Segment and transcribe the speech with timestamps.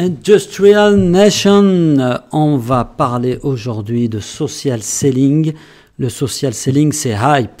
[0.00, 1.96] Industrial Nation,
[2.30, 5.54] on va parler aujourd'hui de social selling.
[5.98, 7.60] Le social selling, c'est hype.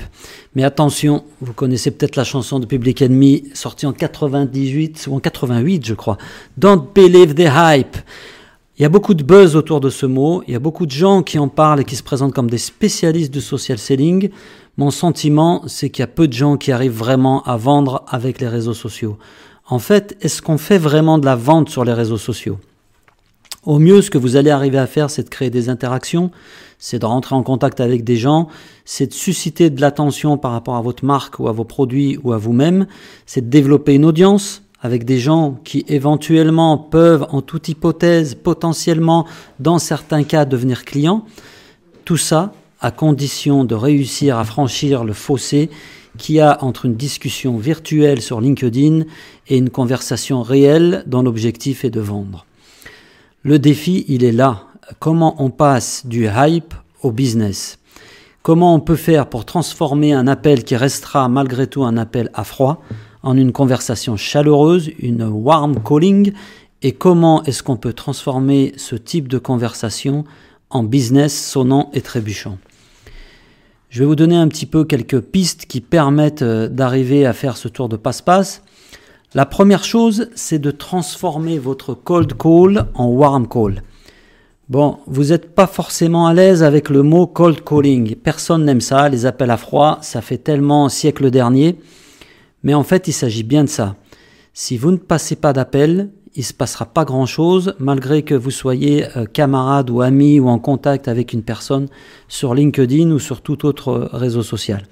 [0.54, 5.18] Mais attention, vous connaissez peut-être la chanson de Public Enemy, sortie en 98 ou en
[5.18, 6.16] 88, je crois.
[6.56, 7.96] Don't believe the hype.
[8.78, 10.92] Il y a beaucoup de buzz autour de ce mot, il y a beaucoup de
[10.92, 14.30] gens qui en parlent et qui se présentent comme des spécialistes du social selling.
[14.76, 18.40] Mon sentiment, c'est qu'il y a peu de gens qui arrivent vraiment à vendre avec
[18.40, 19.18] les réseaux sociaux.
[19.70, 22.58] En fait, est-ce qu'on fait vraiment de la vente sur les réseaux sociaux?
[23.64, 26.30] Au mieux, ce que vous allez arriver à faire, c'est de créer des interactions,
[26.78, 28.48] c'est de rentrer en contact avec des gens,
[28.86, 32.32] c'est de susciter de l'attention par rapport à votre marque ou à vos produits ou
[32.32, 32.86] à vous-même,
[33.26, 39.26] c'est de développer une audience, avec des gens qui éventuellement peuvent, en toute hypothèse, potentiellement,
[39.58, 41.24] dans certains cas, devenir clients.
[42.04, 45.68] Tout ça à condition de réussir à franchir le fossé
[46.18, 49.04] qu'il y a entre une discussion virtuelle sur LinkedIn
[49.46, 52.44] et une conversation réelle dont l'objectif est de vendre.
[53.42, 54.64] Le défi, il est là.
[54.98, 57.78] Comment on passe du hype au business?
[58.42, 62.44] Comment on peut faire pour transformer un appel qui restera malgré tout un appel à
[62.44, 62.82] froid
[63.22, 66.32] en une conversation chaleureuse, une warm calling,
[66.82, 70.24] et comment est-ce qu'on peut transformer ce type de conversation
[70.70, 72.58] en business sonnant et trébuchant?
[73.90, 77.56] Je vais vous donner un petit peu quelques pistes qui permettent euh, d'arriver à faire
[77.56, 78.62] ce tour de passe-passe.
[79.32, 83.82] La première chose, c'est de transformer votre cold call en warm call.
[84.68, 88.14] Bon, vous n'êtes pas forcément à l'aise avec le mot cold calling.
[88.16, 91.78] Personne n'aime ça, les appels à froid, ça fait tellement siècle dernier.
[92.62, 93.96] Mais en fait, il s'agit bien de ça.
[94.52, 98.50] Si vous ne passez pas d'appel, il ne se passera pas grand-chose, malgré que vous
[98.50, 101.88] soyez euh, camarade ou ami ou en contact avec une personne
[102.28, 104.82] sur LinkedIn ou sur tout autre réseau social.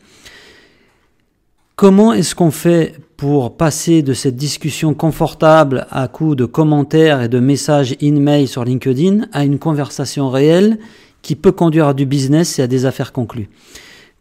[1.75, 7.29] Comment est-ce qu'on fait pour passer de cette discussion confortable à coup de commentaires et
[7.29, 10.79] de messages in-mail sur LinkedIn à une conversation réelle
[11.21, 13.51] qui peut conduire à du business et à des affaires conclues?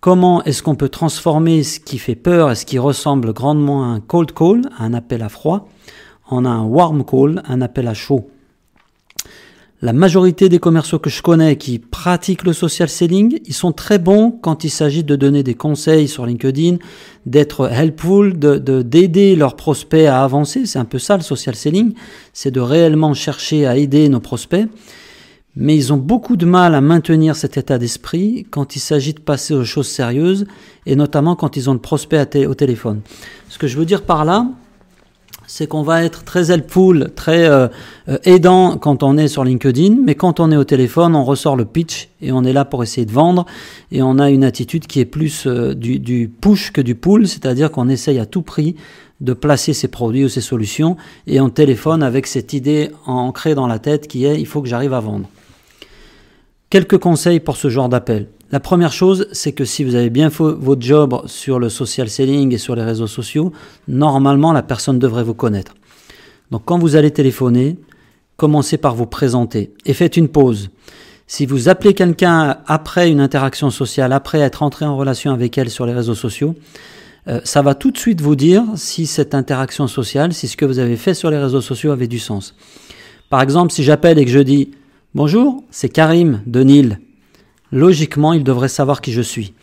[0.02, 3.88] Comment est-ce qu'on peut transformer ce qui fait peur et ce qui ressemble grandement à
[3.88, 5.70] un cold call, un appel à froid,
[6.28, 8.28] en un warm call, un appel à chaud
[9.82, 14.00] La majorité des commerciaux que je connais qui pratiquent le social selling, ils sont très
[14.00, 16.78] bons quand il s'agit de donner des conseils sur LinkedIn,
[17.26, 20.66] d'être helpful, de d'aider leurs prospects à avancer.
[20.66, 21.94] C'est un peu ça le social selling,
[22.34, 24.68] c'est de réellement chercher à aider nos prospects
[25.56, 29.22] mais ils ont beaucoup de mal à maintenir cet état d'esprit quand il s'agit de
[29.22, 30.46] passer aux choses sérieuses,
[30.86, 33.02] et notamment quand ils ont le prospect au téléphone.
[33.50, 34.48] Ce que je veux dire par là,
[35.48, 37.68] c'est qu'on va être très helpful, très euh,
[38.10, 41.56] euh, aidant quand on est sur LinkedIn, mais quand on est au téléphone, on ressort
[41.56, 43.46] le pitch et on est là pour essayer de vendre,
[43.92, 47.28] et on a une attitude qui est plus euh, du, du push que du pull,
[47.28, 48.76] c'est-à-dire qu'on essaye à tout prix
[49.22, 50.98] de placer ses produits ou ses solutions,
[51.28, 54.68] et on téléphone avec cette idée ancrée dans la tête qui est il faut que
[54.68, 55.30] j'arrive à vendre.
[56.70, 58.28] Quelques conseils pour ce genre d'appel.
[58.56, 62.10] La première chose, c'est que si vous avez bien fait votre job sur le social
[62.10, 63.52] selling et sur les réseaux sociaux,
[63.90, 65.76] normalement la personne devrait vous connaître.
[66.52, 67.78] Donc quand vous allez téléphoner,
[68.38, 70.70] commencez par vous présenter et faites une pause.
[71.28, 75.70] Si vous appelez quelqu'un après une interaction sociale, après être entré en relation avec elle
[75.70, 76.56] sur les réseaux sociaux,
[77.28, 80.64] euh, ça va tout de suite vous dire si cette interaction sociale, si ce que
[80.64, 82.56] vous avez fait sur les réseaux sociaux avait du sens.
[83.30, 84.72] Par exemple, si j'appelle et que je dis
[85.14, 87.00] Bonjour, c'est Karim de Nil.
[87.72, 89.54] Logiquement, il devrait savoir qui je suis.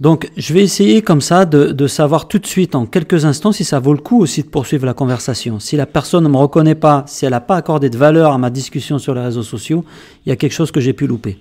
[0.00, 3.64] Donc, je vais essayer comme ça de, savoir tout de suite, en quelques instants, si
[3.64, 5.60] ça vaut le coup aussi de poursuivre la conversation.
[5.60, 8.38] Si la personne ne me reconnaît pas, si elle n'a pas accordé de valeur à
[8.38, 9.84] ma discussion sur les réseaux sociaux,
[10.26, 11.38] il y a quelque chose que j'ai pu louper.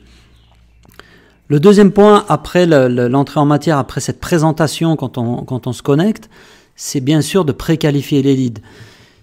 [1.48, 5.82] Le deuxième point, après l'entrée en matière, après cette présentation quand on, quand on se
[5.82, 6.30] connecte,
[6.76, 8.62] c'est bien sûr de préqualifier les leads.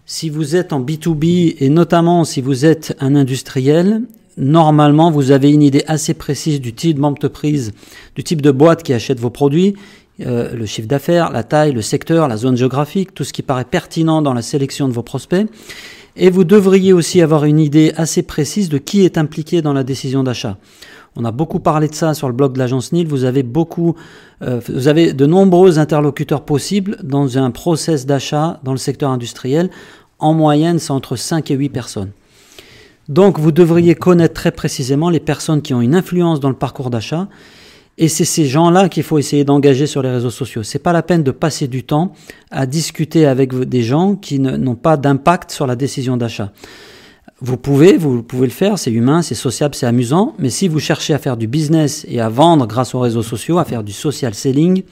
[0.07, 4.03] Si vous êtes en B2B et notamment si vous êtes un industriel,
[4.37, 7.73] normalement vous avez une idée assez précise du type d'entreprise,
[8.15, 9.75] du type de boîte qui achète vos produits,
[10.27, 13.65] euh, le chiffre d'affaires, la taille, le secteur, la zone géographique, tout ce qui paraît
[13.65, 15.47] pertinent dans la sélection de vos prospects.
[16.17, 19.85] Et vous devriez aussi avoir une idée assez précise de qui est impliqué dans la
[19.85, 20.59] décision d'achat.
[21.17, 23.07] On a beaucoup parlé de ça sur le blog de l'agence NIL.
[23.09, 23.95] Vous avez beaucoup,
[24.43, 29.71] euh, vous avez de nombreux interlocuteurs possibles dans un process d'achat dans le secteur industriel.
[30.19, 32.11] En moyenne, c'est entre 5 et 8 personnes.
[33.11, 36.91] Donc vous devriez connaître très précisément les personnes qui ont une influence dans le parcours
[36.91, 37.29] d'achat.
[37.99, 40.63] Et c'est ces gens-là qu'il faut essayer d'engager sur les réseaux sociaux.
[40.63, 42.13] C'est pas la peine de passer du temps
[42.53, 46.53] à discuter avec des gens qui n'ont pas d'impact sur la décision d'achat.
[47.41, 50.79] Vous pouvez, vous pouvez le faire, c'est humain, c'est sociable, c'est amusant, mais si vous
[50.79, 53.93] cherchez à faire du business et à vendre grâce aux réseaux sociaux, à faire du
[53.93, 54.83] social selling,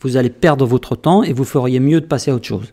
[0.00, 2.72] vous allez perdre votre temps et vous feriez mieux de passer à autre chose.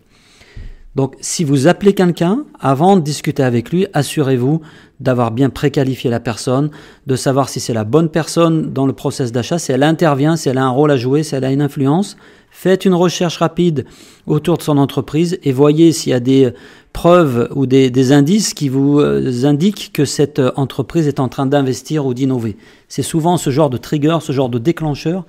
[0.95, 4.61] Donc, si vous appelez quelqu'un, avant de discuter avec lui, assurez-vous
[4.99, 6.71] d'avoir bien préqualifié la personne,
[7.05, 10.49] de savoir si c'est la bonne personne dans le process d'achat, si elle intervient, si
[10.49, 12.17] elle a un rôle à jouer, si elle a une influence.
[12.51, 13.85] Faites une recherche rapide
[14.25, 16.51] autour de son entreprise et voyez s'il y a des
[16.91, 22.07] preuves ou des, indices qui vous euh, indiquent que cette entreprise est en train d'investir
[22.07, 22.57] ou d'innover.
[22.87, 25.25] C'est souvent ce genre de trigger, ce genre de déclencheur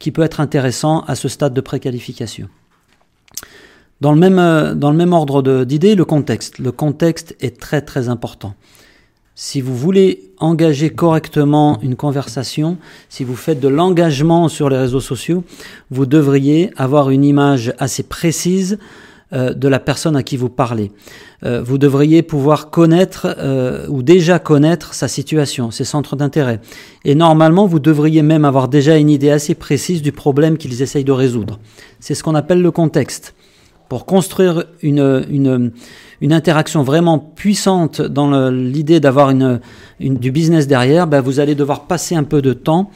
[0.00, 2.48] qui peut être intéressant à ce stade de préqualification.
[4.04, 6.58] Dans le même, euh, dans le même ordre d'idées, le contexte.
[6.58, 8.52] Le contexte est très très important.
[9.34, 12.76] Si vous voulez engager correctement une conversation,
[13.08, 15.42] si vous faites de l'engagement sur les réseaux sociaux,
[15.90, 18.76] vous devriez avoir une image assez précise
[19.32, 20.92] euh, de la personne à qui vous parlez.
[21.42, 23.34] Euh, vous devriez pouvoir connaître
[23.88, 26.60] ou déjà connaître sa situation, ses centres d'intérêt.
[27.06, 31.04] Et normalement, vous devriez même avoir déjà une idée assez précise du problème qu'ils essayent
[31.04, 31.58] de résoudre.
[32.00, 33.34] C'est ce qu'on appelle le contexte
[33.94, 35.70] pour construire une,
[36.20, 39.60] interaction vraiment puissante dans l'idée d'avoir une,
[40.00, 42.90] du business derrière, ben vous allez devoir passer un peu de temps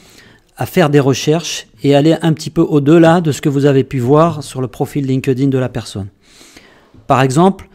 [0.56, 3.84] à faire des recherches et aller un petit peu au-delà de ce que vous avez
[3.84, 6.08] pu voir sur le profil LinkedIn de la personne.
[7.06, 7.67] Par exemple,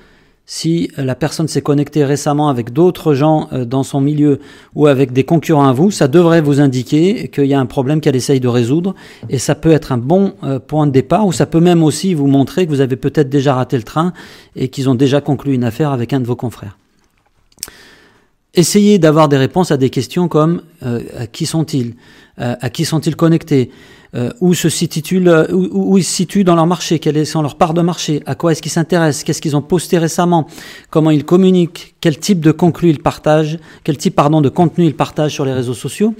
[0.45, 4.39] si la personne s'est connectée récemment avec d'autres gens euh, dans son milieu
[4.75, 8.01] ou avec des concurrents à vous, ça devrait vous indiquer qu'il y a un problème
[8.01, 8.93] qu'elle essaye de résoudre
[9.29, 12.13] et ça peut être un bon euh, point de départ ou ça peut même aussi
[12.13, 14.11] vous montrer que vous avez peut-être déjà raté le train
[14.55, 16.77] et qu'ils ont déjà conclu une affaire avec un de vos confrères.
[18.53, 20.99] Essayez d'avoir des réponses à des questions comme euh,
[21.31, 21.95] qui sont-ils,
[22.37, 24.02] à qui sont-ils connectés, euh,
[24.41, 27.73] où, se situent, où, où, ils se situent dans leur marché, quelle sont leurs parts
[27.73, 30.47] de marché, à quoi est-ce qu'ils s'intéressent, qu'est-ce qu'ils ont posté récemment,
[30.89, 34.95] comment ils communiquent, quel type de contenu ils partagent, quel type pardon, de contenu ils
[34.95, 36.13] partagent sur les réseaux sociaux.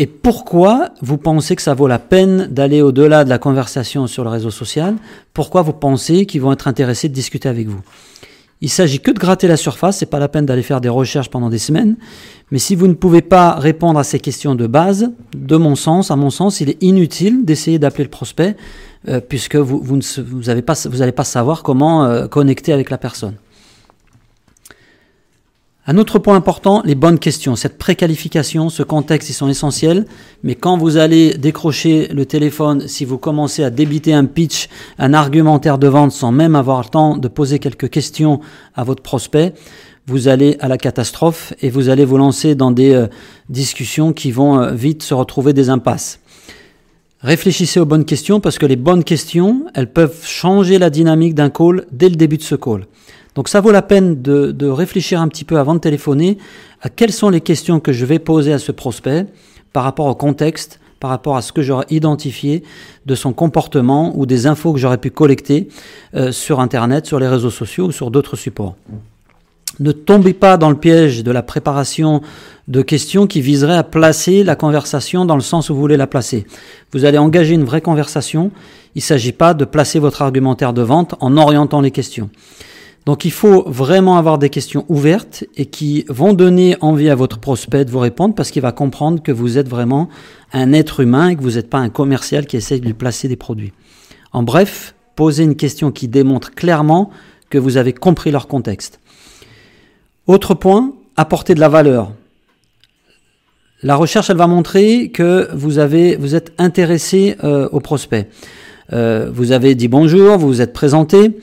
[0.00, 4.22] Et pourquoi vous pensez que ça vaut la peine d'aller au-delà de la conversation sur
[4.22, 4.96] le réseau social
[5.34, 7.80] Pourquoi vous pensez qu'ils vont être intéressés de discuter avec vous?
[8.60, 11.30] Il s'agit que de gratter la surface, c'est pas la peine d'aller faire des recherches
[11.30, 11.96] pendant des semaines.
[12.50, 16.10] Mais si vous ne pouvez pas répondre à ces questions de base, de mon sens,
[16.10, 18.56] à mon sens, il est inutile d'essayer d'appeler le prospect,
[19.08, 23.34] euh, puisque vous, vous n'allez pas, vous pas savoir comment euh, connecter avec la personne.
[25.90, 27.56] Un autre point important, les bonnes questions.
[27.56, 30.04] Cette préqualification, ce contexte, ils sont essentiels.
[30.42, 34.68] Mais quand vous allez décrocher le téléphone, si vous commencez à débiter un pitch,
[34.98, 38.40] un argumentaire de vente sans même avoir le temps de poser quelques questions
[38.74, 39.54] à votre prospect,
[40.06, 43.06] vous allez à la catastrophe et vous allez vous lancer dans des euh,
[43.48, 46.20] discussions qui vont euh, vite se retrouver des impasses.
[47.22, 51.48] Réfléchissez aux bonnes questions parce que les bonnes questions, elles peuvent changer la dynamique d'un
[51.48, 52.84] call dès le début de ce call.
[53.38, 56.38] Donc ça vaut la peine de, réfléchir un petit peu avant de téléphoner
[56.82, 59.26] à quelles sont les questions que je vais poser à ce prospect
[59.72, 62.64] par rapport au contexte, par rapport à ce que j'aurais identifié
[63.06, 65.68] de son comportement ou des infos que j'aurais pu collecter
[66.16, 68.74] euh, sur Internet, sur les réseaux sociaux ou sur d'autres supports.
[69.78, 72.22] Ne tombez pas dans le piège de la préparation
[72.66, 76.08] de questions qui viseraient à placer la conversation dans le sens où vous voulez la
[76.08, 76.44] placer.
[76.92, 78.50] Vous allez engager une vraie conversation.
[78.96, 82.30] Il ne s'agit pas de placer votre argumentaire de vente en orientant les questions.
[83.08, 87.38] Donc il faut vraiment avoir des questions ouvertes et qui vont donner envie à votre
[87.38, 90.10] prospect de vous répondre parce qu'il va comprendre que vous êtes vraiment
[90.52, 93.26] un être humain et que vous n'êtes pas un commercial qui essaye de lui placer
[93.26, 93.72] des produits.
[94.34, 97.08] En bref, posez une question qui démontre clairement
[97.48, 99.00] que vous avez compris leur contexte.
[100.26, 102.12] Autre point, apporter de la valeur.
[103.82, 108.28] La recherche, elle va montrer que vous avez, vous êtes intéressé euh, au prospect.
[108.92, 111.38] Euh, vous avez dit bonjour, vous vous êtes présenté.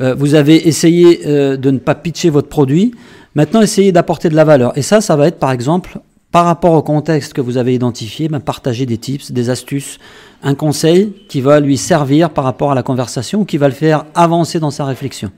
[0.00, 2.94] Euh, vous avez essayé euh, de ne pas pitcher votre produit.
[3.34, 4.76] Maintenant, essayez d'apporter de la valeur.
[4.76, 5.98] Et ça, ça va être par exemple,
[6.30, 9.98] par rapport au contexte que vous avez identifié, ben, partager des tips, des astuces,
[10.42, 14.04] un conseil qui va lui servir par rapport à la conversation, qui va le faire
[14.14, 15.32] avancer dans sa réflexion.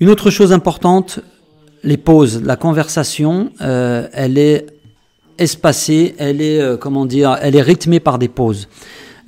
[0.00, 1.20] Une autre chose importante,
[1.84, 2.42] les pauses.
[2.42, 4.66] La conversation, euh, elle est
[5.38, 8.68] espacée, elle est, comment dire, elle est rythmée par des pauses.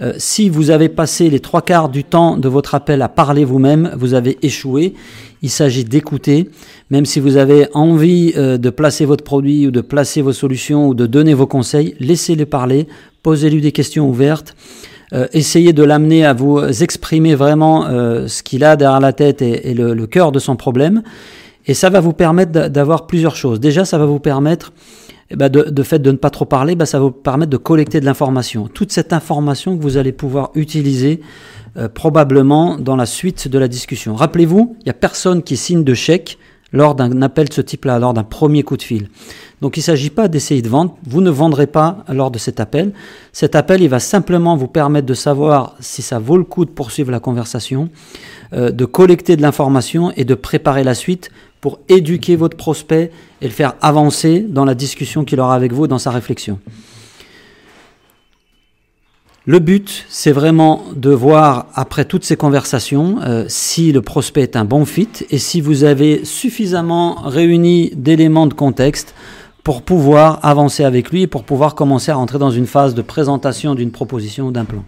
[0.00, 3.44] Euh, si vous avez passé les trois quarts du temps de votre appel à parler
[3.44, 4.94] vous-même, vous avez échoué.
[5.42, 6.50] Il s'agit d'écouter.
[6.90, 10.88] Même si vous avez envie euh, de placer votre produit ou de placer vos solutions
[10.88, 12.88] ou de donner vos conseils, laissez-le parler,
[13.22, 14.56] posez-lui des questions ouvertes.
[15.12, 17.84] Euh, essayez de l'amener à vous exprimer vraiment
[18.26, 21.02] ce qu'il a derrière la tête et, le, le cœur de son problème.
[21.66, 23.60] Et ça va vous permettre d'avoir plusieurs choses.
[23.60, 24.72] Déjà, ça va vous permettre
[25.31, 27.57] eh ben, de, fait de ne pas trop parler, ben, ça va vous permettre de
[27.57, 28.69] collecter de l'information.
[28.69, 31.21] Toute cette information que vous allez pouvoir utiliser
[31.76, 34.14] euh, probablement dans la suite de la discussion.
[34.14, 36.38] Rappelez-vous, il n'y a personne qui signe de chèque
[36.75, 39.09] lors d'un appel de ce type-là, lors d'un premier coup de fil.
[39.62, 42.61] Donc il ne s'agit pas d'essayer de vendre, vous ne vendrez pas lors de cet
[42.61, 42.93] appel.
[43.33, 46.71] Cet appel, il va simplement vous permettre de savoir si ça vaut le coup de
[46.71, 47.88] poursuivre la conversation,
[48.52, 51.31] euh, de collecter de l'information et de préparer la suite
[51.64, 55.87] pour éduquer votre prospect et le faire avancer dans la discussion qu'il aura avec vous,
[55.87, 56.59] dans sa réflexion.
[59.47, 64.56] Le but, c'est vraiment de voir, après toutes ces conversations, euh, si le prospect est
[64.56, 69.14] un bon fit et si vous avez suffisamment réuni d'éléments de contexte
[69.62, 73.00] pour pouvoir avancer avec lui et pour pouvoir commencer à rentrer dans une phase de
[73.00, 74.85] présentation d'une proposition ou d'un plan.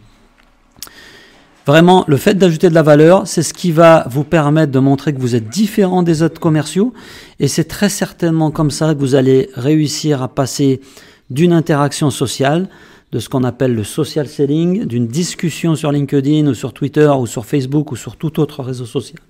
[1.67, 5.13] Vraiment, le fait d'ajouter de la valeur, c'est ce qui va vous permettre de montrer
[5.13, 6.93] que vous êtes différent des autres commerciaux.
[7.41, 10.81] Et c'est très certainement comme ça que vous allez réussir à passer
[11.29, 12.69] d'une interaction sociale
[13.11, 17.27] de ce qu'on appelle le social selling, d'une discussion sur LinkedIn ou sur Twitter ou
[17.27, 19.21] sur Facebook ou sur tout autre réseau social,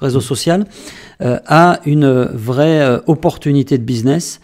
[0.00, 0.64] réseau social
[1.20, 4.40] euh, à une vraie euh, opportunité de business